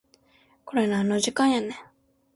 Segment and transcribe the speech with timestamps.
[0.65, 1.71] これなんの時間やねん